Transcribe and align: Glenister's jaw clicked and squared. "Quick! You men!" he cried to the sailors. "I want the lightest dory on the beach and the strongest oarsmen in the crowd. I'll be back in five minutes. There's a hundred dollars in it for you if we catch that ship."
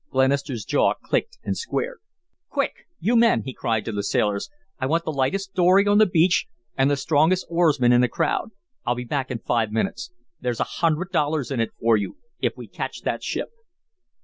Glenister's 0.09 0.65
jaw 0.65 0.95
clicked 0.95 1.37
and 1.43 1.55
squared. 1.55 1.99
"Quick! 2.49 2.87
You 2.99 3.15
men!" 3.15 3.43
he 3.43 3.53
cried 3.53 3.85
to 3.85 3.91
the 3.91 4.01
sailors. 4.01 4.49
"I 4.79 4.87
want 4.87 5.03
the 5.03 5.11
lightest 5.11 5.53
dory 5.53 5.85
on 5.85 5.99
the 5.99 6.07
beach 6.07 6.47
and 6.75 6.89
the 6.89 6.97
strongest 6.97 7.45
oarsmen 7.51 7.91
in 7.91 8.01
the 8.01 8.07
crowd. 8.07 8.49
I'll 8.83 8.95
be 8.95 9.05
back 9.05 9.29
in 9.29 9.37
five 9.37 9.71
minutes. 9.71 10.11
There's 10.39 10.59
a 10.59 10.63
hundred 10.63 11.11
dollars 11.11 11.51
in 11.51 11.59
it 11.59 11.69
for 11.79 11.97
you 11.97 12.17
if 12.39 12.53
we 12.57 12.65
catch 12.67 13.01
that 13.03 13.21
ship." 13.21 13.49